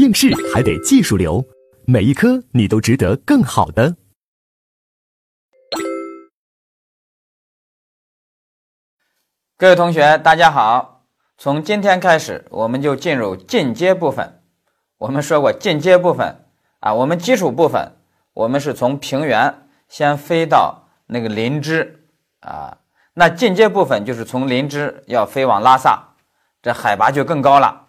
[0.00, 1.44] 应试还得技术流，
[1.86, 3.96] 每一科你都值得更好的。
[9.58, 11.04] 各位同学，大家好！
[11.36, 14.42] 从今天开始，我们就进入进阶部分。
[14.96, 16.46] 我们说过，进阶部分
[16.78, 17.92] 啊，我们基础部分，
[18.32, 22.08] 我们是从平原先飞到那个林芝
[22.40, 22.78] 啊，
[23.12, 26.14] 那进阶部分就是从林芝要飞往拉萨，
[26.62, 27.88] 这海拔就更高了。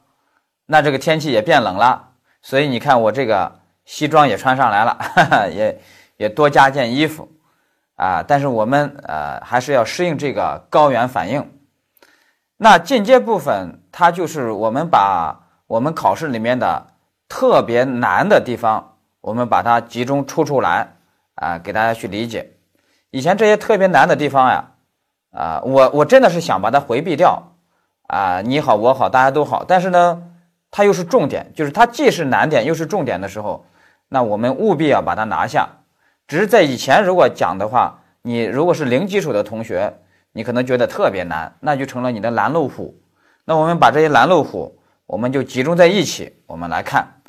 [0.71, 2.01] 那这个天气也变冷了，
[2.41, 5.81] 所以你看我这个西装也穿上来了，哈哈，也
[6.15, 7.27] 也多加件衣服
[7.95, 8.23] 啊。
[8.25, 11.45] 但是我们呃还是要适应这个高原反应。
[12.55, 15.37] 那进阶部分，它就是我们把
[15.67, 16.87] 我们考试里面的
[17.27, 20.95] 特别难的地方，我们把它集中抽出来
[21.35, 22.49] 啊，给大家去理解。
[23.09, 24.71] 以前这些特别难的地方呀，
[25.33, 27.51] 啊，我我真的是想把它回避掉
[28.07, 28.39] 啊。
[28.39, 30.30] 你好，我好，大家都好，但是呢，
[30.71, 33.65] 它又是重点，就是它既是难点又是重点的时候，
[34.09, 35.69] 那我们务必要把它拿下。
[36.27, 39.93] 只是在以前如果讲的话，你如果是零基础的同学。
[40.33, 43.01] 你可能觉得特别难，那就成了你的拦路虎。
[43.43, 47.21] 那我们把这些拦路虎，我们就集中在一起，我们来看。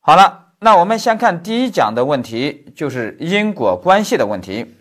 [0.00, 4.74] 好了，那我们先看第一讲的问题，就是因果关系的问题。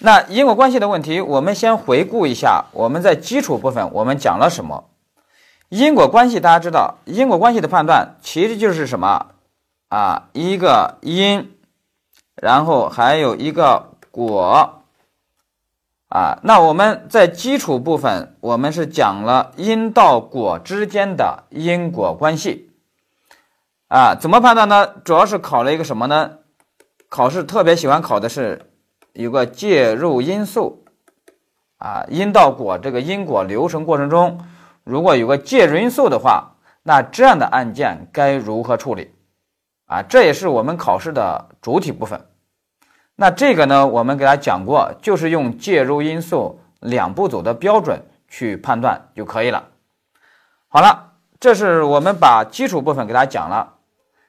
[0.00, 4.90] 那因果关系的问题，我们先回顾一下，我们在基础部分我们讲了什么？
[5.68, 9.26] 因果关系大家知道，因果关系的判断其实就是什么
[9.88, 10.28] 啊？
[10.32, 11.52] 一个因，
[12.34, 14.74] 然后还有一个果。
[16.08, 22.70] 啊，那我们在基础部分，我们是讲了因到果之间的因果关系。
[23.88, 24.86] 啊，怎么判断呢？
[25.04, 26.38] 主要是考了一个什么呢？
[27.10, 28.70] 考试特别喜欢考的是
[29.12, 30.82] 有个介入因素。
[31.76, 34.40] 啊，因到果这个因果流程过程中，
[34.88, 39.12] 如果有个介入因素的话，那这样的案件该如何处理？
[39.84, 42.24] 啊，这也是我们考试的主体部分。
[43.14, 49.68] 那这个呢，我们给大家讲过，就是用介入因素两步走的标准去判断就可以了。
[50.68, 53.74] 好了，这是我们把基础部分给大家讲了。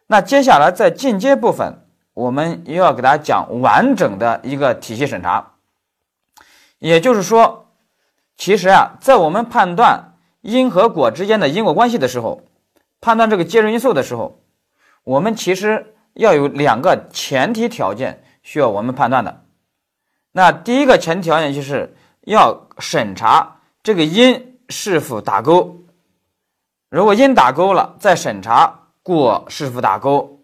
[0.08, 5.54] 那接下来在进阶部分，我们又要给大家讲完整的一个体系审查。
[6.80, 7.68] 也就是说，
[8.36, 10.09] 其实啊，在我们判断
[10.42, 12.42] 因和果之间的因果关系的时候，
[13.02, 14.42] 判断这个介入因素的时候，
[15.04, 18.24] 我们其实要有两个前提条件。
[18.42, 19.44] 需要我们判断的，
[20.32, 25.84] 那第一个前提条件就是要审查这个因是否打勾，
[26.90, 30.40] 如果因打勾了，再审查果是否打勾，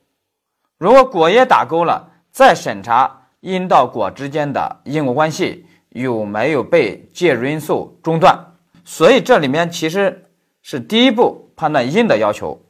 [0.77, 8.54] 如果果也打勾了，再审查因到果之间的因果关系有没有被介入因素中断。
[8.85, 10.29] 所以这里面其实
[10.61, 12.61] 是第一步判断因的要求，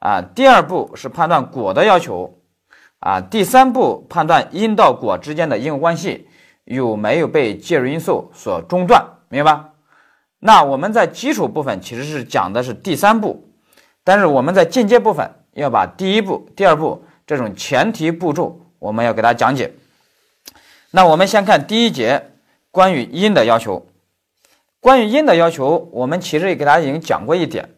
[0.00, 2.38] 啊，第二步是判断果的要求。
[3.04, 6.28] 啊，第三步判断因到果之间的因果关系
[6.62, 9.70] 有没有被介入因素所中断，明白吧？
[10.38, 13.48] 那我们在基础部分其实是讲的是第三步，
[14.04, 19.72] 但是我们在进阶部分要把第一步、第二步这种前提步骤我们要给大家讲解。
[20.92, 22.30] 那我们先看第一节
[22.70, 23.84] 关于因的要求。
[24.82, 27.68] 关于因的要求，我们其实也给大家已经讲过一点，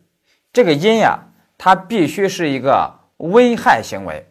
[0.54, 1.26] 这个因呀，
[1.58, 4.26] 它必须是一个危害行为。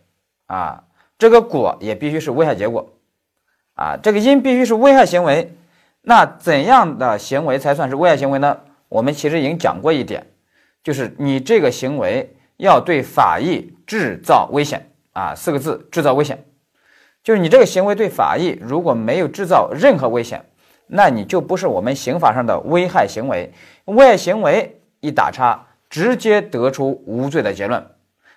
[0.48, 0.86] 啊，
[1.20, 2.94] 这个果也必须是危害结果，
[3.76, 5.56] 啊，这个因必须是危害行为。
[6.02, 8.58] 那怎样的行为才算是危害行为呢？
[8.90, 10.26] 我们其实已经讲过一点，
[10.84, 16.44] 就是你这个行为要对法益制造危险啊，四个字，制造危险，
[17.24, 20.44] 就是你这个行为对法益如果没有制造任何危险，
[20.88, 23.54] 那你就不是我们刑法上的危害行为。
[23.86, 27.86] 危害行为一打叉，直接得出无罪的结论。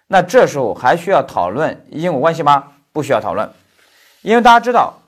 [0.08, 2.72] 那这时候还需要讨论因果关系吗？
[2.92, 3.50] 不需要讨论，
[4.22, 5.02] 因为大家知道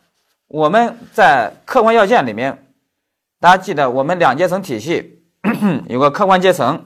[0.46, 2.66] 我们在客观要件里面，
[3.40, 5.22] 大家记得我们两阶层体系
[5.88, 6.84] 有个客观阶层，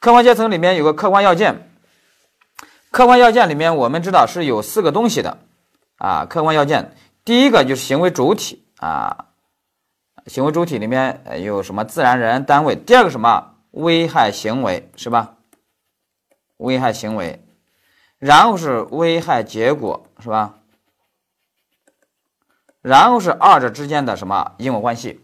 [0.00, 1.70] 客观阶层里面有个客观要件，
[2.90, 5.38] 客观要件里面我们知道是有四个东西的
[5.98, 6.26] 啊。
[6.28, 6.92] 客观要件
[7.24, 9.26] 第一个就是行为主体啊，
[10.26, 12.76] 行为主体里面有什么自然人、单位？
[12.76, 15.34] 第二个什么危害行为是吧？
[16.58, 17.44] 危害行为，
[18.18, 20.54] 然后是危害结果，是吧？
[22.80, 25.20] 然后是二者之间的什么因果关系？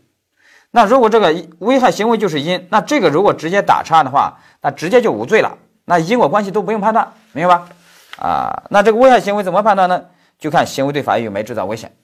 [0.70, 7.68] 那如果这个危害行为就是因，那这个如果直接打叉的话，那直接就无罪了，那因果关系都不用判断，明白吧？
[8.18, 10.06] 啊，那这个危害行为怎么判断呢？
[10.38, 11.96] 就看行为对法律有没有制造危险。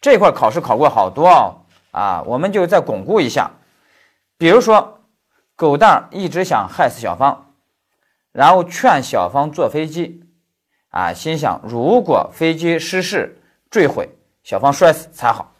[0.00, 1.65] 这块考试考过好多哦，
[1.96, 3.52] 啊，我们就再巩固一下。
[4.36, 5.00] 比如说，
[5.54, 7.54] 狗蛋一直想害死小芳。
[8.32, 10.22] 然后劝小芳坐飞机，
[10.90, 13.40] 啊，心想如果飞机失事
[13.70, 14.10] 坠毁，
[14.42, 15.54] 小芳摔死才好。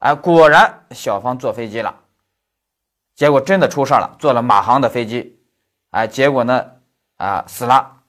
[0.00, 2.00] 哎，果然小芳坐飞机了，
[3.14, 5.40] 结果真的出事了，坐了马航的飞机，
[5.92, 6.72] 哎，结果呢，
[7.16, 8.02] 啊，死了。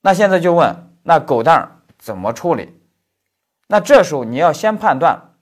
[0.00, 2.80] 那现在就问，那狗蛋怎么处理？
[3.66, 5.34] 那这时候你要先判断，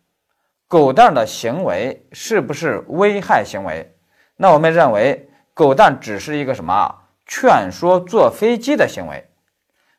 [0.75, 3.95] 狗蛋的行为是不是危害行为？
[4.35, 9.25] 那我们认为，狗蛋只是一个什么劝说坐飞机的行为。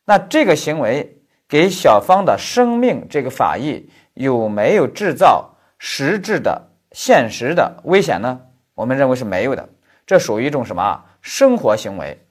[0.03, 5.55] 那这个行为给小芳的生命这个法益有没有制造？
[5.77, 8.41] 实质的、现实的危险呢？
[8.73, 9.69] 我们认为是没有的，
[10.05, 12.21] 这属于一种什么生活行为？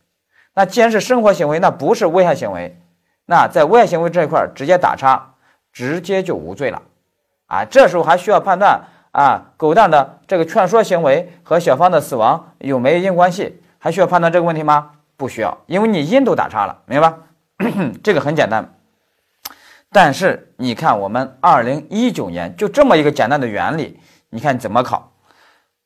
[0.53, 2.79] 那既然是生活行为，那不是危害行为，
[3.25, 5.37] 那在危害行为这一块直接打叉，
[5.73, 6.83] 直接就无罪了
[7.47, 7.65] 啊！
[7.65, 8.81] 这时候还需要判断
[9.13, 13.61] 啊，狗蛋的这个劝说行为和小芳的死亡有没有因关系？
[13.79, 14.93] 还需要判断这个问题吗？
[15.17, 17.19] 不需要，因为你因都打叉了，明白吧？
[18.03, 18.75] 这个很简单。
[19.93, 24.01] 但是你看，我们二零一九年就这么一个简单的原理，
[24.31, 25.13] 你看怎么考？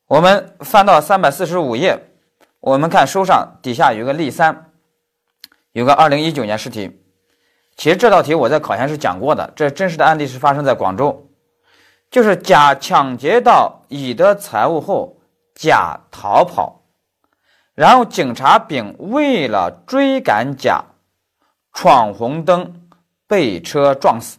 [0.06, 1.98] 我们翻到三百四十五页，
[2.60, 4.70] 我们看书上底下有个例三，
[5.72, 7.04] 有个二零一九年试题。
[7.76, 11.27] 其实这道题我在考前是讲过的，这真实的案例是发生在广州，
[12.10, 15.18] 就是甲抢劫到乙的财物后，
[15.54, 16.82] 甲逃跑，
[17.74, 20.84] 然后警察丙为了追赶甲，
[21.72, 22.74] 闯红灯。
[23.30, 24.38] 被车撞死，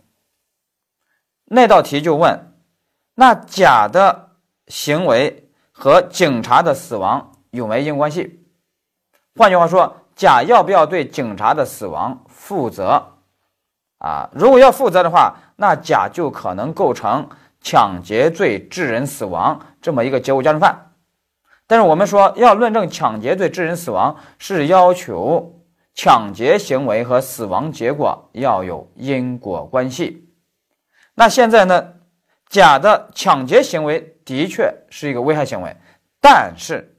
[1.45, 2.55] 那道题就问：
[3.13, 4.31] 那甲的
[4.65, 8.43] 行为和警察的死亡有没因果关系？
[9.35, 13.19] 换句话说，甲要不要对警察的死亡负责？
[13.99, 17.29] 啊，如果要负责的话，那甲就可能构成
[17.61, 20.93] 抢劫罪致人死亡这么一个结果加重犯。
[21.67, 25.55] 但是我们说要论证抢劫罪致人死亡，是要求。
[25.95, 30.29] 抢劫行为和死亡结果要有因果关系。
[31.15, 31.93] 那现在呢？
[32.49, 35.75] 甲的抢劫行为的确是一个危害行为，
[36.19, 36.97] 但是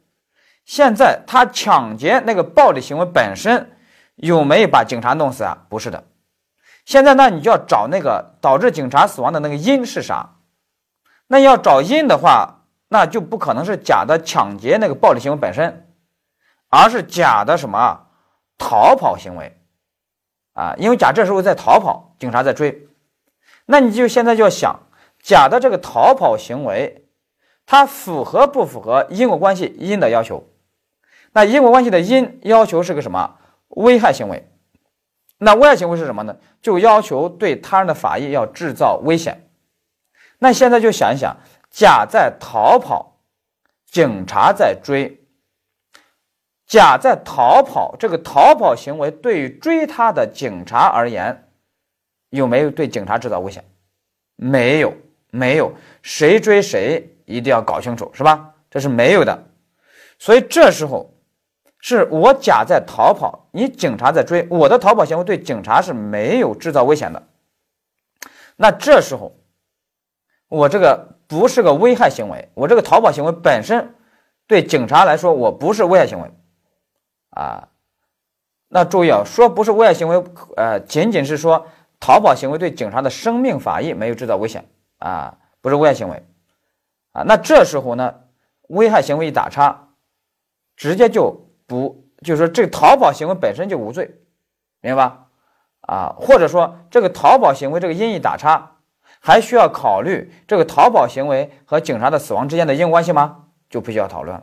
[0.64, 3.72] 现在他抢劫那个暴力行为本身
[4.14, 5.66] 有没有把警察弄死啊？
[5.68, 6.04] 不是的。
[6.84, 10.36] 现在呢，你就要找那个导致警察死亡的那个因是啥？
[11.32, 15.86] 那要找因的话，那就不可能是甲的抢劫那个暴力行为本身，
[16.68, 18.06] 而是甲的什么啊？
[18.58, 19.56] 逃跑行为，
[20.54, 22.88] 啊，因为甲这时候在逃跑，警察在追，
[23.66, 24.80] 那你就现在就要想
[25.22, 27.06] 甲的这个逃跑行为，
[27.64, 30.48] 它符合不符合因果关系因的要求？
[31.30, 33.36] 那因果关系的因要求是个什么？
[33.68, 34.50] 危害行为。
[35.38, 36.36] 那危害行为是什么呢？
[36.60, 39.49] 就要求对他人的法益要制造危险。
[40.40, 41.36] 那现在就想一想，
[41.70, 43.18] 甲在逃跑，
[43.86, 45.16] 警察在追。
[46.66, 51.48] 甲在逃跑，这个逃跑行为对于追他的警察而言，
[52.30, 53.64] 有没有对警察制造危险？
[54.36, 54.94] 没有，
[55.30, 55.72] 没有。
[56.00, 58.54] 谁追谁一定要搞清楚，是吧？
[58.70, 59.46] 这是没有的。
[60.18, 61.12] 所以这时候
[61.80, 67.20] 是我甲在逃跑，你警察在追，我的逃跑行为对警察是没有制造危险的。
[68.54, 69.34] 那这时候
[70.50, 73.94] 我这个不是个危害行为，我这个逃跑行为本身
[74.46, 76.30] 对警察来说我不是危害行为。
[77.30, 77.68] 啊，
[78.68, 80.24] 那注意啊，说不是危害行为，
[80.56, 81.68] 呃，仅仅是说
[82.00, 86.26] 逃跑行为对警察的生命法益没有制造危险啊，不是危害行为
[87.12, 87.22] 啊。
[87.22, 88.16] 那这时候呢，
[88.68, 89.90] 危害行为一打叉，
[90.76, 94.20] 直接就不，就是说这个逃跑行为本身就无罪，
[94.80, 95.26] 明白吧？
[95.82, 98.78] 啊，或者说这个逃跑行为这个因一打叉，
[99.20, 103.44] 还需要考虑这个逃跑行为和警察的死亡之间的因果关系吗？
[103.68, 104.42] 就不需要讨论了。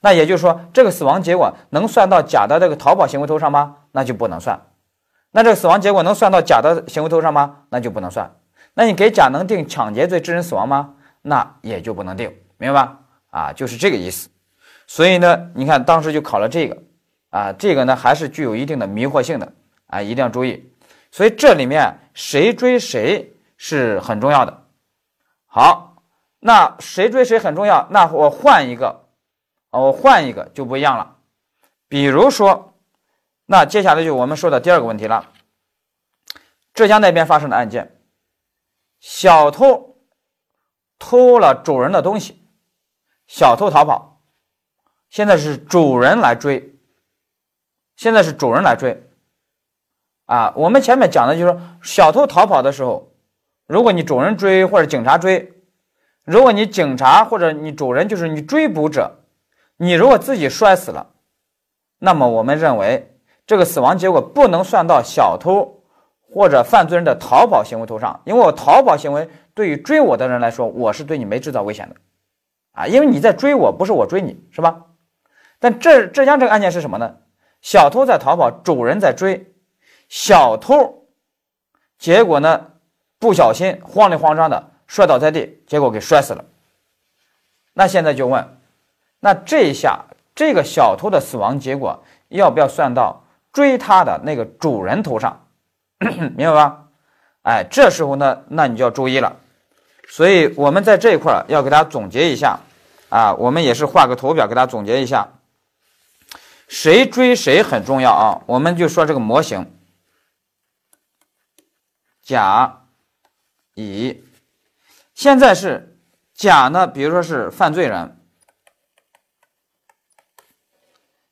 [0.00, 3.76] 那也就是说，这个死亡结果能算到甲的这个逃跑行为头上吗？
[3.92, 4.60] 那就不能算。
[5.32, 7.64] 那这个死亡结果能算到甲的行为头上吗？
[7.70, 8.34] 那就不能算。
[8.74, 10.94] 那你给甲能定抢劫罪致人死亡吗？
[11.22, 12.98] 那也就不能定，明白吧？
[13.30, 14.30] 啊，就是这个意思。
[14.86, 16.78] 所以呢，你看当时就考了这个，
[17.30, 19.52] 啊，这个呢还是具有一定的迷惑性的，
[19.88, 20.72] 啊，一定要注意。
[21.10, 24.64] 所以这里面谁追谁是很重要的。
[25.44, 26.02] 好，
[26.38, 27.86] 那谁追谁很重要。
[27.90, 29.04] 那我换一个。
[29.70, 31.18] 我换一个就不一样了。
[31.88, 32.72] 比如说，
[33.44, 35.30] 那接下来就我们说的第二个问题了。
[36.72, 38.00] 浙江那边发生的案件，
[38.98, 39.98] 小偷
[40.98, 42.42] 偷了主人的东西，
[43.26, 44.22] 小偷逃跑，
[45.10, 46.74] 现在是主人来追，
[47.94, 49.06] 现在是主人来追。
[50.24, 53.12] 啊，我们前面讲的就是，小偷逃跑的时候，
[53.68, 55.52] 如果你主人追或者警察追，
[56.24, 59.14] 如果你警察或者你主人就是你追捕者。
[59.80, 61.10] 你如果自己摔死了，
[62.00, 65.84] 那么我们认为这个死亡结果不能算到小偷
[66.20, 71.94] 或者犯罪人的逃跑行为头上，因为我逃跑行为对于追我的人来说，我是对你没制造危险的，
[72.72, 74.86] 啊，因为你在追我，不是我追你，是吧？
[75.60, 77.14] 但浙浙江这个案件是什么呢？
[77.60, 79.54] 小偷在逃跑，主人在追，
[80.08, 81.06] 小偷
[81.98, 82.72] 结果呢
[83.18, 86.44] 不小心慌里慌张的摔倒在地，结果给摔死了。
[87.74, 88.58] 那现在就问，
[89.20, 95.46] 那这一下这个小偷的死亡结果要不要算到追他的那个主人头上？
[96.36, 96.84] 明白吧？
[97.42, 99.36] 哎，这时候呢，那你就要注意了。
[100.08, 102.60] 所以我们在这一块儿要给大家总结一下
[103.08, 105.28] 啊，我们也是画个图表给大家总结一下，
[106.68, 108.42] 谁追谁很重要啊。
[108.46, 109.70] 我们就说这个模型，
[112.22, 112.82] 甲、
[113.82, 114.24] 乙，
[115.14, 115.94] 现在是。
[116.34, 118.16] 甲呢，比如说是犯罪人；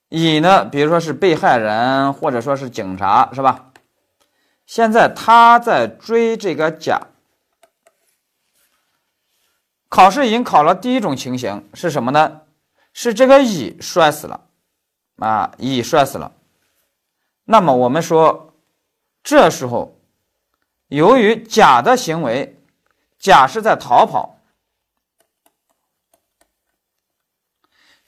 [0.09, 3.73] 乙呢，比如说是被害人，或者说是警察，是吧？
[4.67, 7.01] 现在他在追这个甲，
[9.89, 12.43] 考试已经考了第一种情形是什么呢？
[12.93, 14.49] 是这个乙摔死了，
[15.19, 16.33] 啊，乙摔死了。
[17.45, 18.53] 那么我们说，
[19.23, 19.96] 这时候
[20.89, 22.63] 由于甲的行为，
[23.19, 24.39] 甲是在逃跑。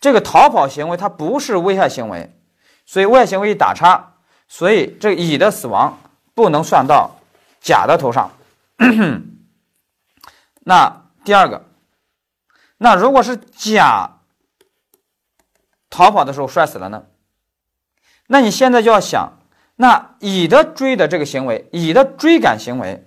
[0.00, 2.32] 这个逃跑行为它不是危害行为，
[2.86, 4.14] 所以危害行为一打叉，
[4.46, 5.98] 所以这乙的死亡
[6.34, 7.16] 不能算到
[7.60, 8.30] 甲的头上。
[10.62, 11.64] 那第二个，
[12.76, 14.20] 那如果是甲
[15.90, 17.06] 逃跑的时候摔死了呢？
[18.28, 19.37] 那你现在就要想，
[19.80, 23.06] 那乙的追的这个行为，乙的追赶行为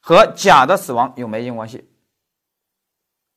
[0.00, 1.88] 和甲的死亡有没有因关系？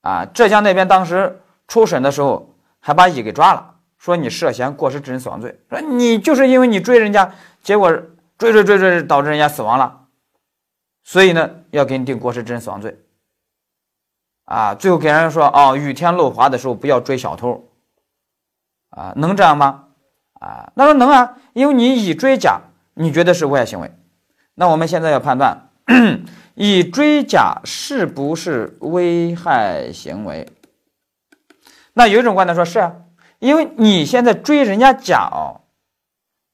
[0.02, 1.42] 啊，浙江那边当时。
[1.72, 7.92] 初审的时候还把乙给抓了，说你涉嫌过失致人死亡罪，说你就是因为你追人家，结果
[8.40, 10.08] 追追追追导致人家死亡了，
[11.04, 12.98] 所以呢要给你定过失致人死亡罪。
[14.46, 17.70] 啊，最后给人说哦，雨天路滑的时候不要追小偷，
[18.90, 19.89] 啊，能这样吗？
[20.40, 22.62] 啊，那说能啊，因为你乙追甲，
[22.94, 23.92] 你觉得是危害行为，
[24.56, 25.70] 那我们现在要判断
[26.56, 30.48] 乙追甲是不是危害行为。
[31.94, 32.96] 那有一种观点说是啊，
[33.40, 35.62] 因为你现在追人家甲哦，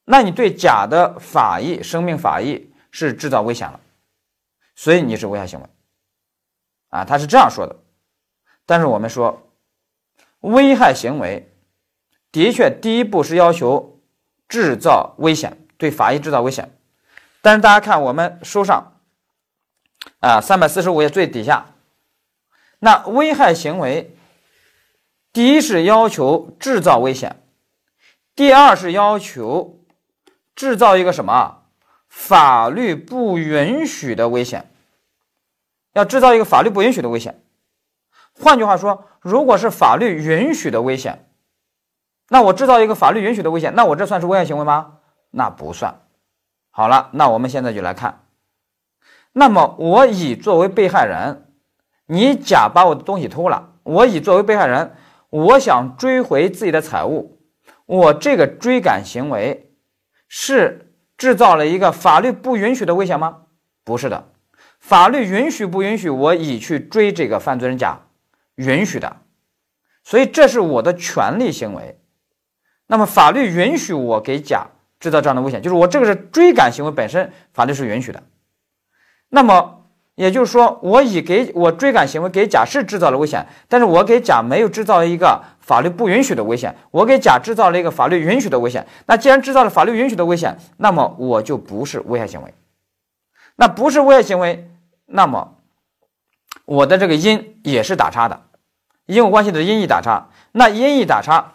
[0.05, 3.79] 那你对甲的法益、生命法益是制造危险了，
[4.75, 5.65] 所以你是危害行为
[6.89, 7.75] 啊，他是这样说的。
[8.65, 9.43] 但是我们说，
[10.39, 11.51] 危害行为
[12.35, 14.01] 的确第一步是要求
[14.49, 16.77] 制造危险，对法益制造危险。
[17.41, 18.91] 但是大家看我们书上
[20.19, 21.67] 啊，三百四十五页最底下，
[22.79, 24.13] 那危害行为。
[25.31, 27.41] 第一是要求制造危险，
[28.35, 29.79] 第二是要求
[30.57, 31.63] 制造一个什么
[32.09, 34.69] 法律不允许的危险，
[35.93, 37.41] 要制造一个法律不允许的危险。
[38.33, 41.24] 换句话说，如果是法律允许的危险，
[42.29, 44.97] 那我制造一个法律允许的危险，那我这算是危害行为吗？
[45.31, 46.01] 那不算。
[46.71, 48.23] 好了，那我们现在就来看，
[49.31, 51.47] 那么我乙作为被害人，
[52.07, 54.95] 你甲把我的东西偷了，我乙作为被害人。
[55.29, 57.41] 我想追回自己的财物，
[57.85, 59.75] 我这个追赶行为
[60.29, 63.41] 是制造了一个法律不允许的危险吗？
[63.83, 64.29] 不是的，
[64.79, 67.99] 法律允许不允许我乙去追这个犯罪人甲？
[68.55, 69.17] 允许的，
[70.03, 71.99] 所以这是我的权利行为。
[72.87, 74.67] 那么法律允许我给甲
[74.99, 78.23] 制造这样的危险，就是我这个是追赶行为本身，法律是允许的。
[79.29, 79.81] 那么。
[80.15, 88.87] 也就是说，我乙给我追赶行为给甲是制造了危险，但是我给甲没有制造一个法律不允许的危险，我给甲制造了一个法律允许的危险。
[89.07, 92.53] 那既然制造了法律允许的危险，那么我就不是危害行为。
[93.57, 94.69] 那不是危害行为，
[95.07, 95.57] 那么
[96.63, 98.43] 我的这个因也是打叉的，
[99.07, 101.54] 因果关系的因一打叉，那因一打叉，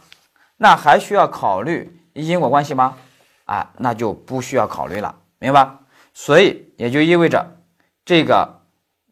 [0.62, 2.94] 那还需要考虑因果关系吗？
[3.46, 5.66] 啊，那就不需要考虑了，明白？
[6.12, 7.46] 所以也就意味着。
[8.04, 8.60] 这个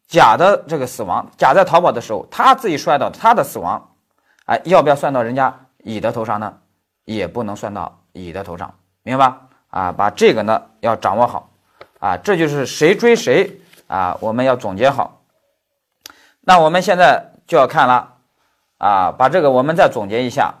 [0.07, 3.95] 甲的这个死亡，甲在逃跑的时候，他自己摔倒，他的死亡，
[4.45, 6.55] 哎，要不要算到人家乙的头上呢？
[7.05, 9.33] 也不能算到乙的头上，明白？
[9.71, 11.49] 啊，把这个呢要掌握好，
[11.99, 15.23] 啊，这就是谁追谁啊，我们要总结好。
[16.41, 18.13] 那我们现在就要看了，
[18.77, 20.53] 啊，把这个我们再总结一下，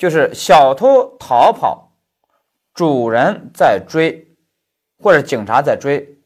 [0.00, 1.92] 就是小偷逃跑，
[2.72, 4.34] 主人在追，
[4.98, 6.18] 或者警察在追。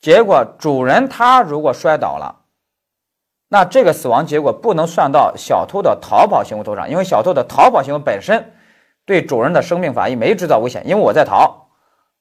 [0.00, 2.40] 结果主人他如果摔倒了，
[3.46, 8.52] 那这个死亡结果不能算到小偷的逃跑行为头上，因为小偷的逃跑行为本身
[9.04, 11.68] 对主人的生命法益没制造危险，因为我在逃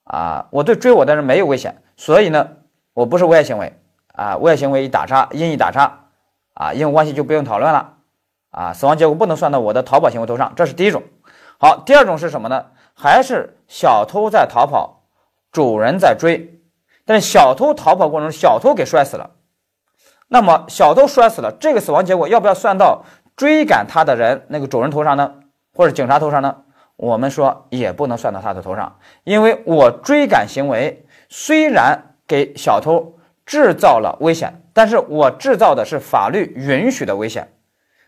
[0.04, 2.48] 啊，我对追我的人没有危险，所以呢，
[2.94, 3.82] 我不是危害行为
[4.14, 6.06] 啊，危害行为一打叉，因一打叉
[6.54, 7.98] 啊，因果关系就不用讨论了
[8.52, 11.02] 啊，死亡结果不能算到我的逃跑行为头上，这是第一种。
[11.58, 12.66] 好，第二种是什么呢？
[12.94, 15.04] 还是小偷在逃跑，
[15.52, 16.62] 主人在追，
[17.06, 19.32] 但是小偷逃跑过程中，小偷给摔死了。
[20.28, 23.04] 那么小偷摔死了，这个死亡结果要不要算到
[23.36, 25.34] 追赶他的人那个主人头上呢？
[25.74, 26.58] 或者警察头上呢？
[26.98, 33.16] 我们说也不能算到他的头上，因为我追赶行为虽然给小偷
[33.46, 37.52] 制造了危险，但是我制造的是法律允许的危险。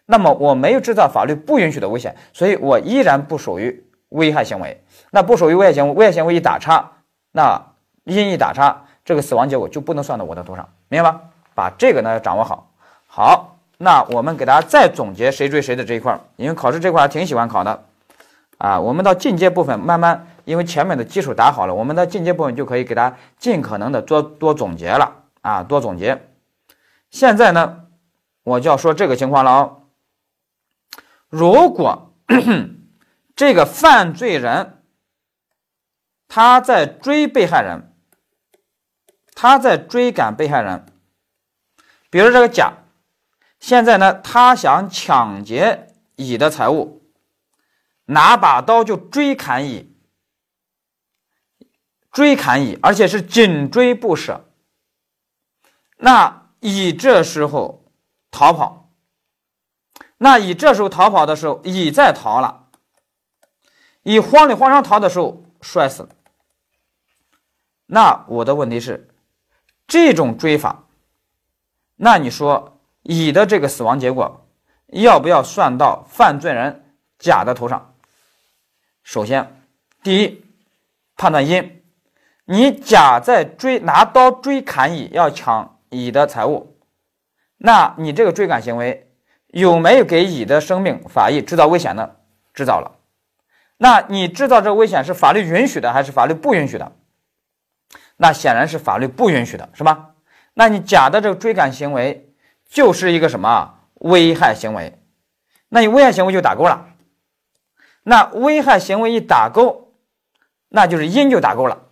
[0.06, 4.84] 那么我没有制造法律不允许的危险，所以我依然不属于危害行为。
[5.12, 6.92] 那不属于危害行为，危害行为一打叉，
[7.32, 7.62] 那
[8.04, 11.22] 因一打叉，这个死亡结果就不能算到我的头上，明白吗？
[11.56, 12.68] 把这个呢掌握好，
[13.08, 17.84] 好，那我们给大家再总结谁追谁的这一块，因为考试这块还挺喜欢考的，
[18.58, 26.20] 啊，我们到进阶部分慢慢，因为前面的基础打好了，我们的进阶部分就可以给大家尽可能的多多总结了啊，多总结。
[27.12, 27.82] 现在呢，
[28.44, 29.78] 我就要说这个情况了哦，
[31.34, 32.14] 如果
[33.36, 34.84] 这个犯罪人
[36.28, 37.92] 他在追被害人，
[39.34, 40.86] 他在追赶被害人。
[42.12, 42.74] 比如这个甲，
[43.60, 47.02] 现在呢，他想抢劫乙的财物，
[48.06, 49.98] 拿把刀就追砍乙，
[52.12, 54.52] 追砍乙，而且是紧追不舍。
[55.98, 57.92] 那乙这时候
[58.30, 58.83] 逃跑，
[60.24, 62.68] 那乙这时候逃跑的时候，乙在逃了，
[64.04, 66.10] 乙慌里慌张逃的时候摔死了。
[67.88, 69.10] 那我的问题是，
[69.86, 70.86] 这种追法。
[71.98, 74.48] 那你说乙的这个死亡结果
[74.88, 76.86] 要不要算到犯罪人
[77.20, 77.94] 甲的头上？
[79.04, 79.62] 首先，
[80.04, 80.46] 第一，
[81.18, 81.84] 判断因，
[82.46, 86.78] 你甲在追拿刀追砍乙，要抢乙的财物，
[87.58, 89.13] 那你这个追赶行为
[89.54, 92.10] 有没有给乙的生命法益制造危险呢？
[92.56, 93.00] 制造了。
[93.78, 96.92] 那你制造这个危险是法律允许的还是法律不允许的？
[98.18, 100.16] 那显然是法律不允许的，是吧？
[100.56, 102.34] 那你甲的这个追赶行为
[102.68, 105.00] 就是一个什么危害行为？
[105.70, 106.88] 那你危害行为就打勾了。
[108.02, 109.94] 那危害行为一打勾，
[110.70, 111.90] 那就是因就打勾了。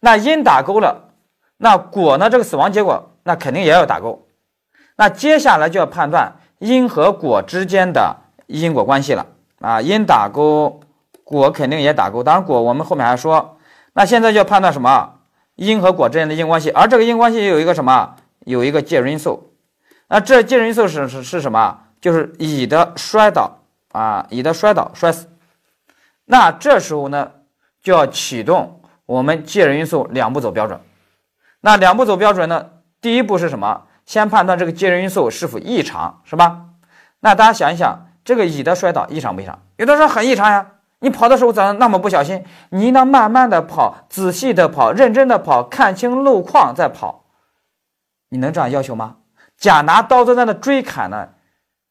[0.00, 1.14] 那因打勾了，
[1.58, 2.28] 那果呢？
[2.28, 4.26] 这个死亡结果那肯定也要打勾。
[4.96, 8.16] 那接下来就要判断因和果之间的
[8.46, 9.26] 因果关系了
[9.60, 9.80] 啊！
[9.80, 10.80] 因打勾，
[11.24, 12.22] 果肯定也打勾。
[12.22, 13.58] 当然果我们后面还说。
[13.92, 15.14] 那现在就要判断什么？
[15.54, 18.16] 因和果之间的因关系，而这个因关系有一个什么？
[18.44, 19.52] 有一个介入因素。
[20.08, 21.78] 那这介入因素是是是什么？
[22.00, 23.58] 就是乙的摔倒
[23.92, 25.28] 啊，乙的摔倒摔死。
[26.26, 27.30] 那这时候呢，
[27.82, 30.78] 就要启动我们介入因素两步走标准。
[31.60, 32.66] 那两步走标准呢，
[33.00, 33.85] 第一步是什么？
[34.06, 36.62] 先判断这个介入因素是否异常，是吧？
[37.20, 39.58] 那大家想一想，这个乙的摔倒异常不异常？
[39.76, 40.72] 有的说很异常呀。
[41.00, 42.42] 你跑的时候怎么那么不小心？
[42.70, 47.26] 你应当慢慢的跑，仔细的跑，认真的跑，看清路况再跑。
[48.30, 49.16] 你能这样要求吗？
[49.58, 51.28] 甲拿刀子在那追砍呢，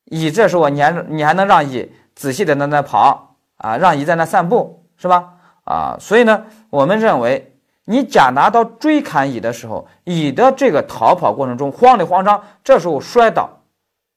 [0.05, 3.77] 乙这时候你还你还能让乙仔细的在那跑啊？
[3.77, 5.33] 让乙在那散步是吧？
[5.65, 7.54] 啊，所以呢，我们认为
[7.85, 13.61] 你甲拿刀追砍乙的时候，乙的这个逃跑过程中慌里慌张，这时候摔倒，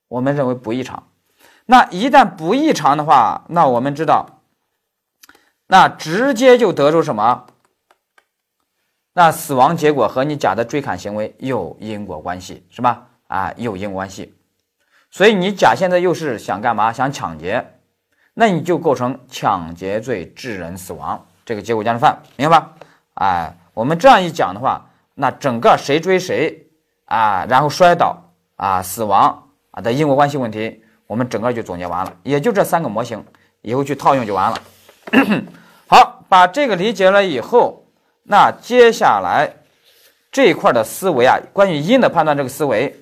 [0.09, 1.05] 我们认为不异常。
[1.67, 4.41] 那一旦不异常的话，那我们知道。
[5.67, 7.45] 那直接就得出什么？
[9.13, 13.09] 那死亡结果和你甲的追砍行为有因果关系，是吧？
[13.27, 14.35] 啊，有因果关系。
[15.11, 16.91] 所以你甲现在又是想干嘛？
[16.91, 17.75] 想抢劫，
[18.33, 22.75] 那你就构成抢劫罪致人死亡这个结果加重犯，明白吧？
[23.19, 26.67] 哎，我们这样一讲的话，那整个谁追谁
[27.07, 28.17] 啊，然后摔倒
[28.55, 32.13] 啊，死亡啊的因果关系问题，我们整个就总结完了。
[32.23, 33.25] 也就这三个模型，
[33.63, 34.59] 以后去套用就完了。
[35.89, 37.85] 好，把这个理解了以后，
[38.23, 39.53] 那接下来
[40.31, 42.95] 这一块的思维啊，关于因的判断这个思维，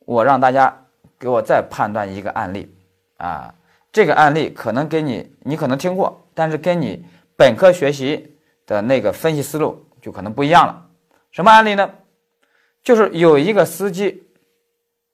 [0.00, 0.76] 我让大家
[1.20, 2.74] 给我再判断一个案例
[3.18, 3.54] 啊。
[3.92, 7.04] 这个案例可能跟你你可能听过，但是跟你
[7.36, 8.35] 本科学习
[8.66, 10.88] 的那个分析思路就可能不一样了。
[11.30, 11.90] 什么案例呢？
[12.82, 14.28] 就是有一个司机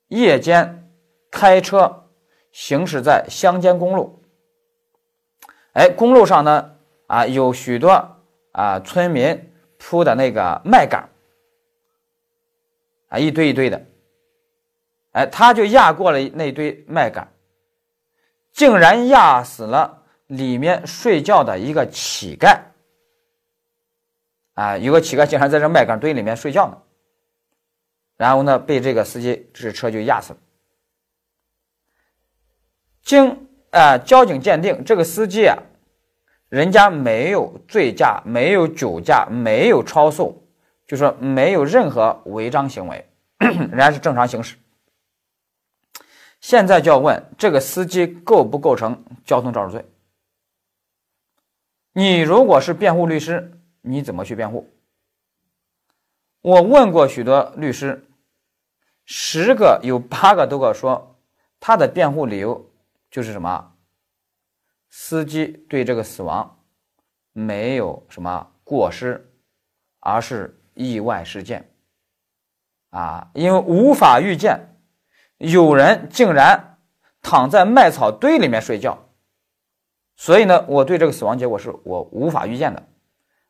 [0.08, 0.90] 夜间
[1.30, 2.04] 开车
[2.52, 4.22] 行驶在乡间公路。
[5.72, 8.16] 哎，公路上呢，啊，有许多
[8.52, 11.08] 啊村民铺的那个麦秆
[13.08, 13.82] 啊，一堆一堆的，
[15.12, 17.26] 哎，他就压过了那堆麦秆
[18.52, 22.58] 竟然压死了里面睡觉的一个乞丐，
[24.54, 26.78] 啊，有个乞丐经常在这麦秆堆里面睡觉呢，
[28.16, 30.38] 然后呢，被这个司机这车就压死了。
[33.02, 35.56] 经啊交警鉴定，这个司机啊，
[36.48, 40.46] 人家没有醉驾，没有酒驾，没有超速，
[40.86, 44.56] 就说没有任何违章行为，人家是正常行驶。
[46.40, 49.84] 现在就要问这个司机构不构成交通肇事罪？
[51.92, 54.68] 你如果是辩护律师，你怎么去辩护？
[56.40, 58.04] 我问过许多律师，
[59.04, 61.20] 十个有八个都跟我说，
[61.60, 62.70] 他的辩护理由
[63.10, 63.74] 就是什么？
[64.88, 66.58] 司机对这个死亡
[67.32, 69.32] 没有什么过失，
[70.00, 71.70] 而是意外事件
[72.90, 74.68] 啊，因为无法预见。
[75.38, 76.78] 有人竟然
[77.20, 79.08] 躺在麦草堆里面睡觉，
[80.14, 82.86] 所以呢，我对这个死亡结果是我无法预见的，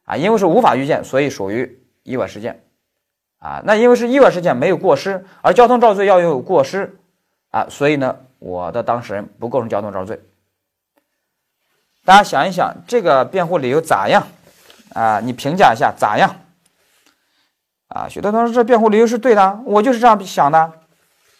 [0.04, 2.64] 啊，因为是无法预见，所以属于意外事件，
[3.38, 6.98] 啊，那因为是意外事件没有过失，而交通肇事罪要有过失，
[7.50, 10.20] 啊，所以呢，我的当事人不构成交通肇事罪。
[12.04, 14.26] 大家想一想，这个辩护理由咋样？
[14.94, 16.36] 啊，你评价一下咋样？
[17.88, 20.72] 啊，许多同学这辩护理由是对的，我就是这样想的。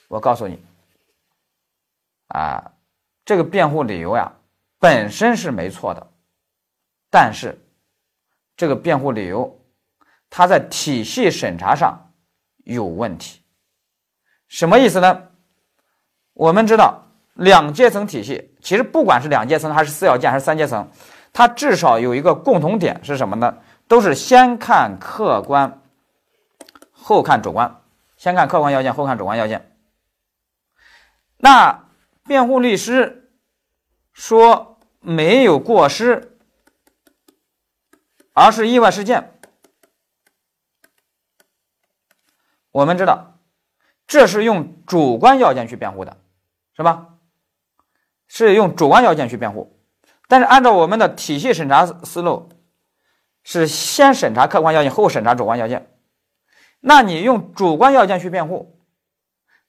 [0.09, 0.63] 我告诉你，
[2.29, 2.73] 啊，
[3.25, 4.33] 这个辩护理由呀，
[4.79, 6.07] 本身是没错的，
[7.11, 7.59] 但是
[8.57, 9.61] 这个辩护理由，
[10.31, 12.13] 它在体系审查上
[12.65, 13.41] 有问题。
[14.49, 15.29] 什么意思呢？
[16.35, 20.91] 我们知道两阶层体系，其实不管是两阶层还是四要件还是三阶层，
[21.33, 23.59] 它至少有一个共同点是什么呢？
[23.89, 25.83] 都是先看客观，
[26.91, 27.83] 后看主观，
[28.17, 29.75] 先看客观要件，后看主观要件。
[31.37, 31.87] 那
[32.25, 33.31] 辩护律师
[34.13, 36.32] 说没有过失，
[38.33, 39.33] 而是意外事件。
[42.71, 43.39] 我们知道，
[44.07, 46.17] 这是用主观要件去辩护的，
[46.77, 47.09] 是吧？
[48.29, 49.79] 是用主观要件去辩护。
[50.27, 52.49] 但是按照我们的体系审查思路，
[53.45, 55.91] 是先审查客观要件，后审查主观要件。
[56.81, 58.81] 那你用主观要件去辩护，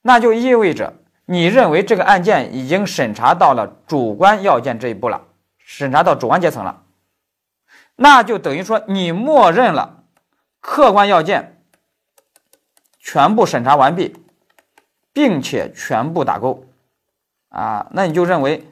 [0.02, 0.94] 那就意味着。
[1.26, 5.26] 你认为这个案件已经审查到了主观要件这一步了，
[5.58, 6.83] 审查到主观阶层了，
[7.96, 10.04] 那就等于说你默认了
[10.60, 11.62] 客观要件
[13.00, 14.16] 全部审查完毕，
[15.12, 16.66] 并且全部打勾。
[17.50, 18.68] 啊，那你就认为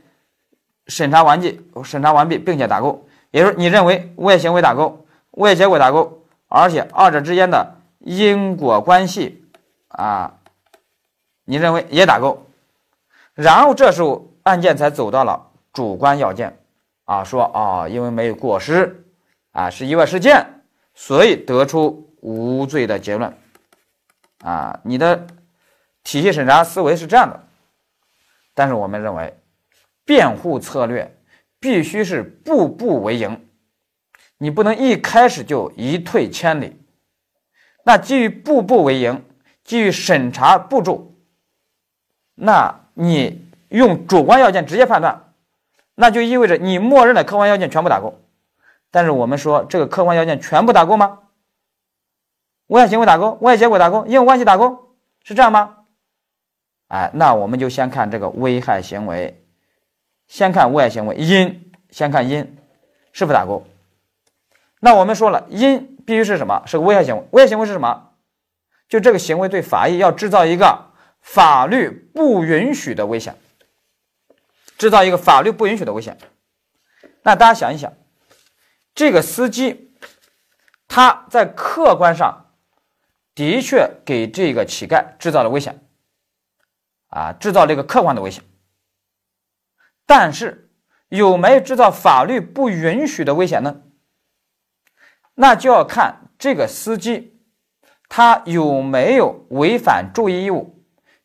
[0.88, 9.46] 审查完毕，审查完毕并且打勾，也就是你认为物业行为打勾，物业结果打勾，而且二者之间的因果关系
[9.90, 10.36] 啊。
[11.44, 12.46] 你认为也打勾，
[13.34, 16.58] 然后这时候案件才走到了主观要件，
[17.04, 19.06] 啊，说啊，因为没有过失，
[19.52, 23.36] 啊，是意外事件，所以得出无罪的结论，
[24.44, 25.28] 啊，你的
[26.04, 27.44] 体系审查思维是这样的，
[28.54, 29.38] 但是我们认为，
[30.06, 31.18] 辩护策略
[31.60, 33.46] 必须是步步为营，
[34.38, 36.80] 你不能一开始就一退千里，
[37.84, 39.26] 那基于步步为营，
[39.64, 41.14] 基于审查步骤。
[42.36, 45.34] 那你用主观要件直接判断，
[45.96, 48.21] 那就意味着你默认的客观要件全部打勾。
[48.92, 51.20] 但是我们说这个客观条件全部打勾吗？
[52.68, 55.78] 危害行为打勾，危害结果打勾，因果关系打勾，是这样吗？
[56.88, 59.44] 哎，那我们就先看这个危害行为，
[60.28, 62.58] 先看危害行为因，先看因
[63.12, 63.66] 是否打勾。
[64.80, 66.64] 那我们说了，因必须是什么？
[66.68, 67.24] 是个危害行为。
[67.32, 68.12] 危害行为是什么？
[68.88, 70.92] 就这个行为对法益要制造一个。
[71.24, 73.36] 法律不允许的危险，
[74.80, 76.18] 制造一个法律不允许的危险。
[77.22, 77.94] 那大家想一想，
[78.94, 79.94] 这个司机
[80.88, 82.52] 他在客观上
[83.34, 85.84] 的确给这个乞丐制造了危险，
[87.08, 88.44] 啊，制造了一个客观的危险。
[90.06, 90.70] 但是
[91.10, 93.82] 有没有制造法律不允许的危险呢？
[95.36, 97.40] 那就要看这个司机
[98.10, 100.78] 他有没有违反注意义务。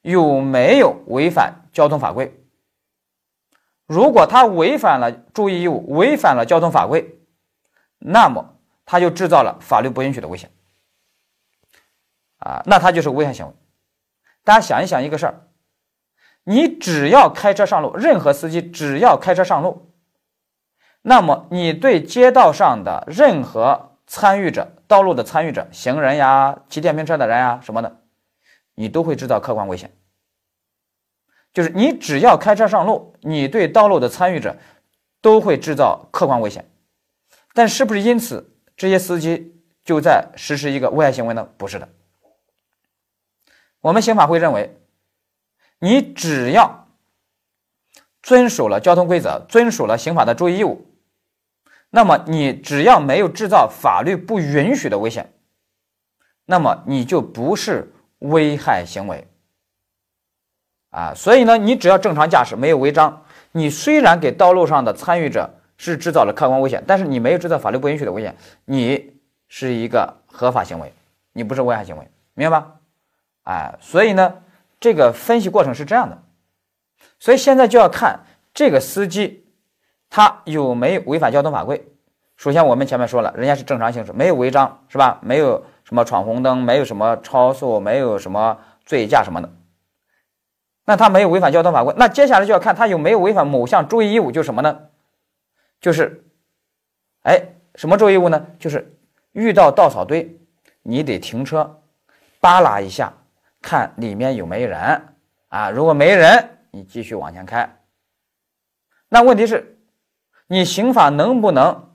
[0.03, 2.33] 有没有违反交通法规？
[3.87, 7.16] 如果他违反了注意义务，违反了交通法规，
[7.99, 10.51] 那么他就制造了法律不允许的危险，
[12.39, 13.53] 啊，那他就是危害行为。
[14.45, 15.49] 大家想一想一个事儿，
[16.45, 19.93] 你只要开车上路，任何司机只要开车上路，
[21.03, 28.03] 那么你对街道上的任何参与者、道路的参与者、行人呀、骑电瓶车的人呀什么的。
[28.79, 29.91] 你都会制造客观危险，
[31.55, 34.55] 就是你只要开车上路，你对道路的参与者
[35.23, 36.71] 都会制造客观危险。
[37.57, 41.49] 但是不是因此这些司机就在实施一个危害行为呢？
[41.57, 41.89] 不是的。
[43.81, 44.79] 我们刑法会认为，
[45.79, 46.87] 你只要
[48.23, 50.85] 遵守了交通规则，遵守了刑法的注意义务，
[51.89, 55.33] 那么你只要没有制造法律不允许的危险，
[56.45, 59.27] 那么你就不是危害行为。
[60.91, 68.35] 啊，所以呢，你只要正常驾驶，没有违章，你虽然给道路上的参与者是制造了客观危险，但是你没有制造法律不允许的危险，
[68.65, 69.15] 你
[69.49, 70.93] 是一个合法行为，
[71.33, 72.73] 你不是危害行为，明白吧？
[73.45, 74.35] 哎，所以呢，
[74.81, 76.19] 这个分析过程是这样的，
[77.19, 78.21] 所以现在就要看
[78.53, 79.45] 这个司机
[80.11, 81.87] 他有没有违反交通法规。
[82.37, 85.19] 首先，我们前面说了，人家是正常行驶，没有违章，是吧？
[85.23, 89.51] 没有什么闯红灯，没有什么超速，没有什么醉驾什么的。
[90.85, 94.81] 那他没有违反交通法规，那接下来就要看他有没有违反某项注意义务，就是什么呢？
[95.81, 96.25] 就是，
[97.23, 97.41] 哎，
[97.75, 98.47] 什么注意义务呢？
[98.59, 98.97] 就是
[99.33, 100.39] 遇到稻草堆，
[100.83, 101.83] 你得停车，
[102.41, 103.13] 扒拉一下，
[103.61, 105.15] 看里面有没有人
[105.49, 105.71] 啊。
[105.71, 107.79] 如果没人，你继续往前开。
[109.09, 109.79] 那问题是，
[110.47, 111.95] 你刑法能不能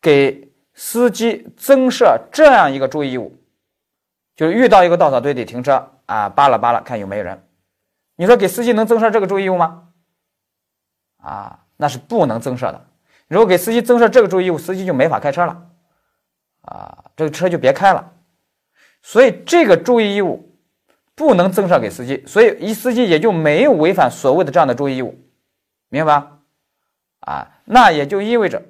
[0.00, 3.36] 给司机增设这样一个注意义务？
[4.36, 7.46] 就是遇到一个稻草堆得停车啊，扒拉扒拉，看有没有人。
[8.16, 9.88] 你说给司机能增设这个注意义务吗？
[11.18, 12.89] 啊，那是不能增设的。
[13.30, 15.66] 如果给司机增设这个注意义务，司机就没法开车了，
[16.62, 18.12] 啊，这个车就别开了。
[19.02, 20.58] 所以这个注意义务
[21.14, 25.18] 不能增设给司机，所以一司机也就没有违反所谓的这样的注意义务，
[25.88, 26.38] 明白吧？
[27.20, 28.62] 啊，那也就意味着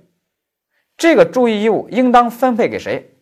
[0.97, 3.17] 这个注意义务应当分配给谁？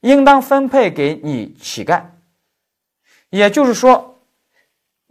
[0.00, 2.02] 应当分配给你乞丐，
[3.30, 4.16] 也就是说。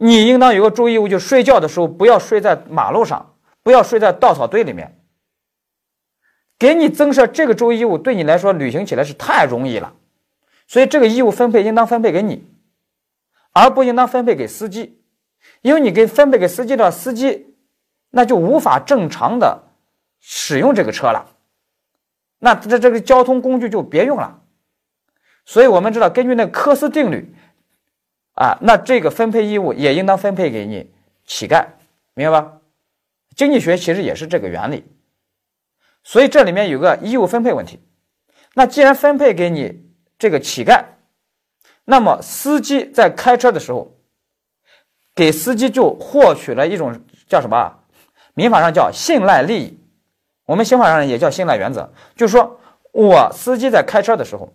[0.00, 4.97] 你应当有个注意义务，就睡觉的时候不要睡在马路上，不要睡在稻草堆里面。
[6.58, 9.94] 给你增设这个注意义务，对你来说履行起来是太容易了，
[10.66, 12.44] 所以这个义务分配应当分配给你，
[13.52, 15.00] 而不应当分配给司机，
[15.62, 17.54] 因为你给分配给司机的司机，
[18.10, 19.62] 那就无法正常的
[20.20, 21.26] 使用这个车了，
[22.38, 24.40] 那这这个交通工具就别用了。
[25.44, 27.34] 所以我们知道，根据那科斯定律。
[28.40, 30.88] 啊，那这个分配义务也应当分配给你
[31.24, 31.66] 乞丐，
[32.14, 32.60] 明白吧？
[33.34, 34.84] 经济学其实也是这个原理，
[36.08, 37.78] 所以这里面有个义务分配问题。
[38.54, 40.82] 那既然分配给你这个乞丐，
[41.84, 43.94] 那么司机在开车的时候，
[45.14, 47.80] 给司机就获取了一种叫什么？
[48.32, 49.78] 民法上叫信赖利益，
[50.46, 52.58] 我们刑法上也叫信赖原则，就是说
[52.92, 54.54] 我司机在开车的时候，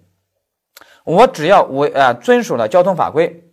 [1.03, 3.43] 我只要我呃遵守了交通法规。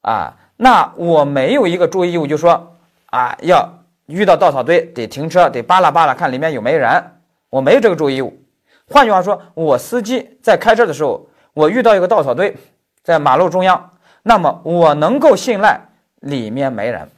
[0.00, 3.77] 啊，那我没有一个注意义务，就说啊，要
[4.08, 8.36] 遇到稻草堆得停车，得扒拉扒拉看里面有没有人，我没有这个注意义务。
[8.88, 12.56] 换句话说，我司机在开车的时候，我遇到一个稻草堆
[13.02, 13.92] 在马路中央，
[14.22, 15.80] 那么我能够信赖
[16.20, 17.08] 里面没人，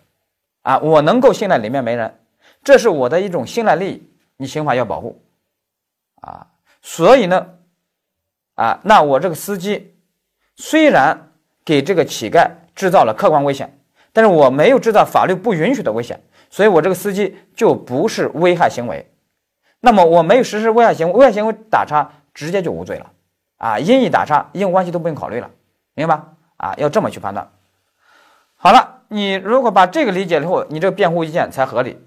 [0.62, 2.18] 啊，我能够信赖里面没人，
[2.62, 5.20] 这是我的一种信赖利益，你刑法要保护，
[6.20, 6.46] 啊，
[6.82, 7.46] 所以呢，
[8.54, 9.94] 啊，那我这个司机
[10.56, 11.32] 虽然
[11.64, 12.50] 给这个乞丐。
[12.72, 13.78] 制造了客观危险，
[14.10, 16.18] 但是我没有制造法律不允许的危险，
[16.50, 19.10] 所以我这个司机就不是危害行为。
[19.80, 23.12] 那么我没有实施危害行为，危害行为打叉直接就无罪了
[23.56, 23.78] 啊！
[23.78, 25.50] 因意打叉，因果关系都不用考虑了，
[25.94, 26.32] 明白吧？
[26.58, 27.50] 啊，要这么去判断。
[28.56, 31.98] 好了，你如果把这个理解以后，你这个辩护意见才合理。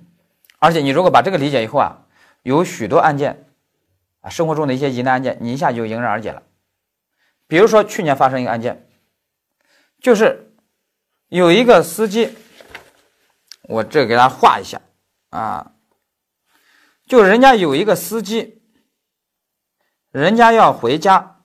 [0.60, 2.02] 而且你如果把这个理解以后啊，
[2.42, 3.46] 有许多案件
[4.20, 6.42] 啊，生活中的一些疑难案件，你一下就迎刃而解了。
[7.46, 8.84] 比如说去年发生一个案件。
[10.00, 10.52] 就是
[11.26, 12.32] 有一个司机，
[13.68, 14.80] 我这给他画一下
[15.28, 15.72] 啊，
[17.06, 18.62] 就人家有一个司机，
[20.10, 21.42] 人家要回家，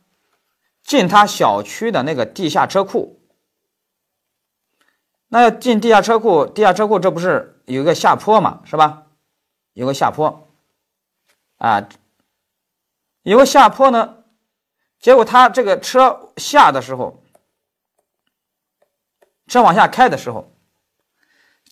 [0.81, 3.21] 进他小区的那个地下车库，
[5.27, 9.07] 那要进地下车库，地下车库这不是有一个下坡嘛，是吧？
[9.73, 10.49] 有个下坡，
[11.57, 11.89] 啊，
[13.23, 14.23] 有个下坡呢，
[14.97, 17.21] 结果他这个车下的时候。
[19.45, 20.52] 车往下开的时候，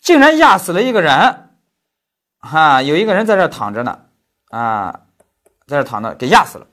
[0.02, 1.50] 竟然压死了一个人，
[2.40, 4.04] 哈，有一个人在这躺着呢，
[4.50, 5.02] 啊，
[5.68, 6.66] 在这躺着给压死了。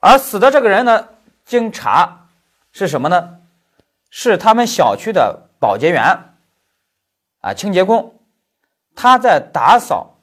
[0.00, 1.08] 而死的这个人呢，
[1.44, 2.28] 经查
[2.72, 3.40] 是什么呢？
[4.08, 6.34] 是他们小区的保洁员，
[7.40, 8.20] 啊，清洁工，
[8.96, 10.18] 他在打扫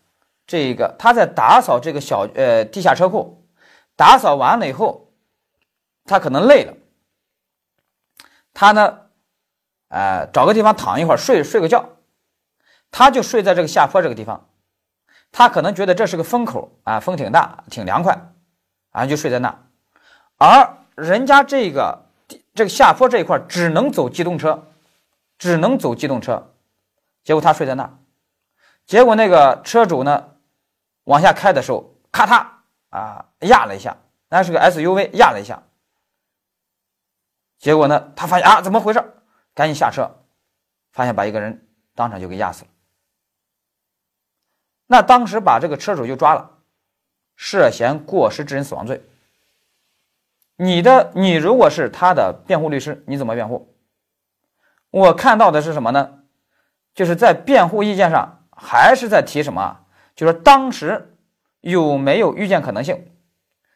[0.48, 3.46] 这个，他在打扫这个小呃地下车库，
[3.96, 5.12] 打扫完了以后，
[6.06, 6.74] 他可能累了。
[8.54, 9.01] 他呢，
[9.92, 11.90] 呃，找个地方躺一会儿，睡睡个觉，
[12.92, 14.48] 他就睡在这个下坡这个地方，
[15.34, 18.32] 他可能觉得这是个风口啊，风挺大，挺凉快，
[18.92, 19.64] 啊，就睡在那。
[20.38, 22.06] 而人家这个
[22.56, 24.68] 这个下坡这一块只能走机动车，
[25.38, 26.54] 只能走机动车，
[27.26, 27.98] 结果他睡在那，
[28.88, 30.30] 结果那个车主呢
[31.04, 32.46] 往下开的时候，咔嚓
[32.92, 33.98] 啊压了一下，
[34.30, 35.62] 那是个 SUV 压了一下，
[37.60, 39.04] 结果呢他发现啊怎么回事，
[39.54, 40.10] 赶紧下车，
[40.92, 42.70] 发现把一个人当场就给压死了。
[44.88, 46.60] 那当时把这个车主就抓了，
[47.36, 49.02] 涉嫌过失致人死亡罪。
[50.56, 53.74] 你的你如果是他的辩护律师，你怎么辩护？
[54.90, 56.20] 我看到的是什么呢？
[56.94, 59.86] 就是在辩护意见上还是在提什么？
[60.14, 61.16] 就是当时
[61.62, 63.12] 有没有预见可能性？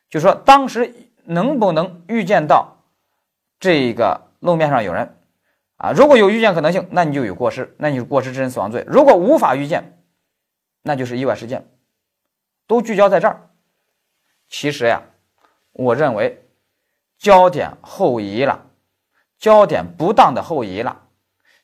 [0.10, 2.78] 就说当时能不能预见到
[3.60, 5.15] 这个路面上有人
[5.78, 5.92] 啊？
[5.92, 8.84] 如果有预见可能性，那你就有过失，那你是过失致人死亡罪。
[8.88, 10.02] 如果无法预见，
[10.84, 11.68] 那就是意外事件，
[12.68, 13.50] 都聚焦在这儿。
[14.48, 15.04] 其实呀，
[15.72, 16.48] 我认为
[17.18, 18.68] 焦点后移了，
[19.38, 21.04] 焦点不当的后移了。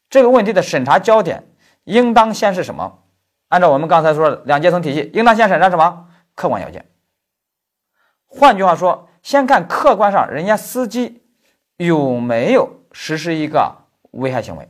[0.09, 1.47] 这个问题的审查焦点
[1.83, 3.03] 应当先是什么？
[3.47, 6.09] 按照我们刚才说的两阶层体系，应当先审查什么？
[6.35, 6.89] 客观要件。
[8.25, 11.23] 换句话说，先看客观上人家司机
[11.77, 13.80] 有没有实施一个
[14.11, 14.69] 危害行为。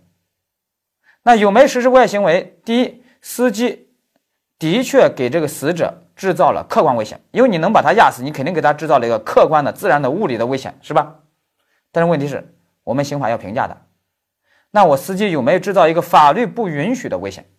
[1.23, 2.60] 那有没有实施危害行为？
[2.65, 3.88] 第一，司机。
[4.60, 11.15] 的确给这个死者制造了客观危险，因为你能把他压死，你肯定给他制造了一个客观的、自然的、物理的危险，是吧？
[11.91, 13.75] 但是问题是，我们刑法要评价的，
[14.69, 17.49] 那我司机有没有制造一个法律不允许的危险？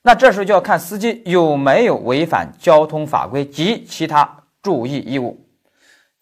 [0.00, 5.46] 那这时候就要看司机有没有违反交通法规及其他注意义务。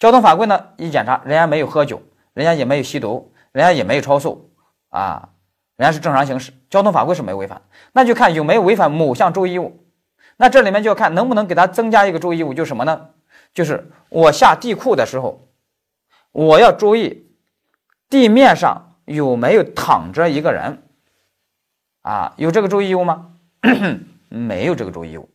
[0.00, 2.02] 交通法规呢，一检查，人家没有喝酒，
[2.34, 4.50] 人家也没有吸毒，人家也没有超速，
[4.90, 5.30] 啊。
[5.76, 9.84] 人家是正常行驶，交通法规是没违反，那就看有没有违反某项注意义务。
[10.36, 13.08] 那这里面就要看能不能给他增加一个注意义务，就是什么呢？
[13.54, 15.48] 就是我下地库的时候，
[16.32, 17.30] 我要注意
[18.10, 20.82] 地面上有没有躺着一个人。
[22.02, 23.32] 啊，有这个注意义务吗？
[24.28, 25.28] 没有这个注意义务。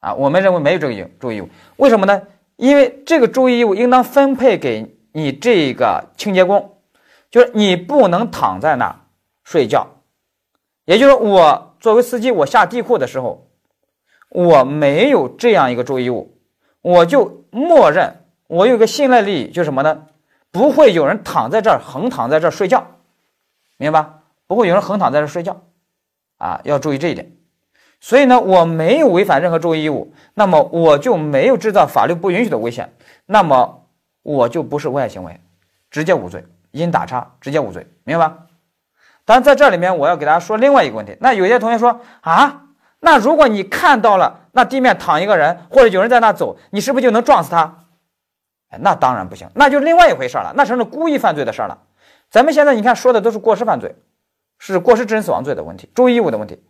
[0.00, 1.48] 啊，我们认为没有这个注意义务。
[1.76, 2.22] 为什么呢？
[2.56, 6.73] 因为这个注意义务应当分配给你这个清洁工，
[7.34, 9.00] 就是你不能躺在那儿。
[9.42, 9.88] 睡觉，
[10.84, 13.48] 也就是说，我作为司机，我下地库的时候，
[14.28, 16.38] 我没有这样一个注意义务，
[16.80, 20.06] 我就默认我有个信赖利益，就是什么呢？
[20.52, 22.86] 不会有人躺在这儿横躺在这儿睡觉，
[23.78, 24.20] 明白吧？
[24.46, 25.60] 不会有人横躺在这儿睡觉，
[26.38, 27.32] 啊，要注意这一点。
[28.00, 32.94] 所以呢，我没有违反任何注意义务，那么我就没有制造法律不允许的危险，
[33.26, 33.88] 那么
[34.22, 35.40] 我就不是危害行为，
[35.90, 36.44] 直接无罪，
[36.80, 38.38] 因打叉直接无罪，明白吧？
[39.24, 41.16] 但在这里面，我要给大家说另外一个问题。
[41.20, 42.62] 那有些同学说啊，
[43.00, 47.86] 那如果你看到了那地面躺一个人，或者有人在那走，你是不是就能撞死他？
[48.70, 51.78] 哎，那当然不行，那就另外一回事了，那成了故意犯罪的事了。
[52.28, 53.94] 咱们现在你看说的都是过失犯罪，
[54.58, 56.62] 是过失致人死亡罪的问题，注意义务的问题。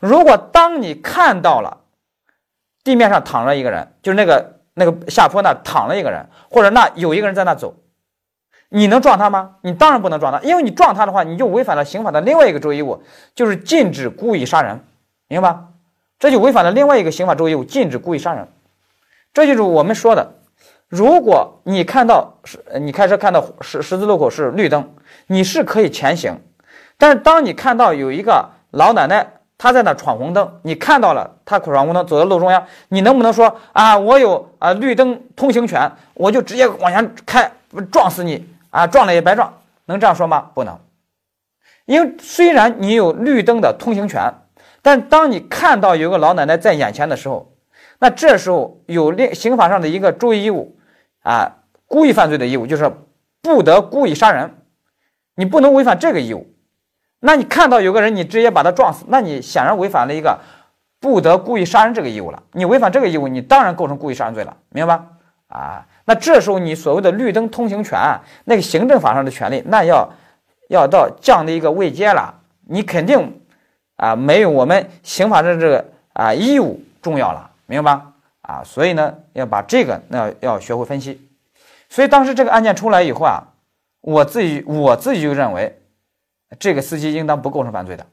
[0.00, 1.82] 如果当你看到了
[2.82, 7.76] 地面上躺着一个人，就是那个那个下坡那躺了一个人，或者那有一个人在那走。
[8.76, 9.52] 你能撞他吗？
[9.62, 13.00] 你当然不能撞他，因为你撞他的话，你就违反了刑法的另外一个注意义务，
[13.32, 14.80] 就是禁止故意杀人，
[15.28, 15.68] 明白吧？
[16.18, 18.48] 这就违反了另外一个刑法注意义务，禁止故意杀人。
[19.32, 20.32] 这就是我们说的，
[20.88, 24.90] 如果你看到是，你开车看到十十字路口是绿灯，
[25.28, 26.40] 你是可以前行，
[26.98, 37.52] 但是当你看到有一个老奶奶她在那闯红灯，你看到了她闯红灯走在路中央，你能不能说啊，我有啊绿灯通行权，我就直接往前开，
[37.92, 38.52] 撞死你？
[38.74, 40.50] 啊，撞了也白撞，能这样说吗？
[40.52, 40.80] 不能，
[41.84, 44.34] 因为虽然你有绿灯的通行权，
[44.82, 47.54] 但当你看到有个老奶奶在眼前的时候，
[48.00, 50.76] 那这时候有另刑法上的一个注意义务，
[51.22, 52.90] 啊，故意犯罪的义务就是
[53.40, 54.56] 不得故意杀人，
[55.36, 56.52] 你不能违反这个义务。
[57.20, 60.40] 那你看到有个人，你直接把他撞死，那你显然违反了一个
[60.98, 62.42] 不得故意杀人这个义务了。
[62.50, 65.06] 你违反这个义务，你当然构成故意杀人罪了，明白吧？
[65.46, 65.86] 啊。
[66.06, 67.98] 那这时候你所谓的绿灯通行权，
[68.44, 70.12] 那个行政法上的权利，那要
[70.68, 72.42] 要到降的一个位阶了。
[72.66, 73.40] 你肯定
[73.96, 78.12] 啊没有我们刑法的这个啊义务重要了，明白吧？
[78.42, 81.26] 啊，所以呢要把这个那要学会分析。
[81.88, 83.42] 所以当时这个案件出来以后啊，
[84.02, 85.80] 我自己我自己就认为
[86.58, 88.06] 这个司机应当不构成犯罪的，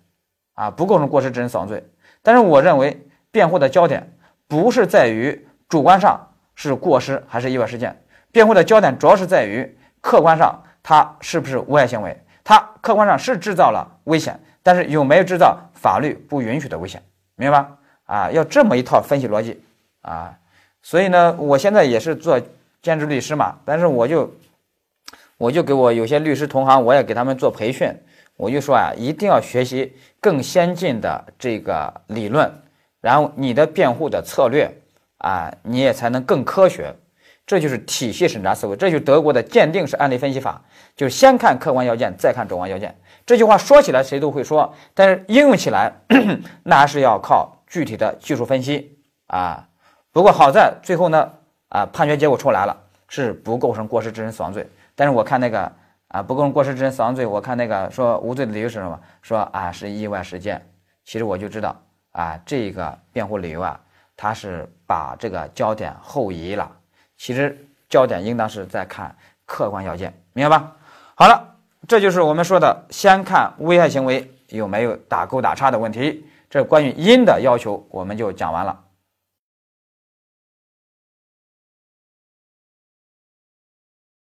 [0.53, 1.83] 啊不构成过失致人死亡罪。
[2.21, 4.13] 但是我认为辩护的焦点
[4.47, 6.29] 不是在于主观上。
[6.56, 7.95] 是过失还是意外事件？
[8.32, 12.18] 辩护的焦点主要是在于客观上，它是不是危害行为？
[12.43, 17.02] 它客观上是制造了危险，但是有没有制造法律不允许的危险？
[17.36, 17.78] 明白吧？
[18.06, 19.62] 啊，要这么一套分析逻辑
[20.02, 20.38] 啊。
[20.82, 22.41] 所以呢，我现在也是做
[22.82, 24.34] 兼职律师嘛，但是我就
[25.38, 27.93] 我就给我有些律师同行，我也给他们做培训，
[28.38, 32.52] 我就说啊，一定要学习更先进的这个理论，
[33.02, 34.72] 然后你的辩护的策略
[35.22, 36.95] 啊，你也才能更科学。
[37.47, 40.61] 这就是体系审查思维，这就是德国的鉴定式案例分析法，
[40.95, 42.95] 就是先看客观要件，再看主观要件。
[43.26, 45.91] 这句话说起来谁都会说，但是应用起来
[46.63, 48.97] 那还是要靠具体的技术分析
[49.28, 49.67] 啊。
[50.13, 51.30] 不过好在最后呢，
[51.69, 52.78] 啊，判决结果出来了，
[53.09, 54.65] 是不构成过失致人死亡罪。
[54.95, 55.69] 但是我看那个
[56.09, 58.97] 啊，不构成过失致人死亡罪，我看那个说无罪的理由是什么？
[59.22, 60.65] 说啊是意外事件。
[61.03, 61.76] 其实我就知道
[62.11, 63.78] 啊，这个辩护理由啊，
[64.15, 66.69] 他是把这个焦点后移了。
[67.15, 69.15] 其实焦点应当是在看
[69.45, 70.75] 客观要件，明白吧？
[71.15, 71.55] 好了，
[71.87, 76.25] 这就是我们说的先看危害行为有没有打勾打叉的问题。
[76.49, 78.77] 这关于因的要求，我们就讲完了。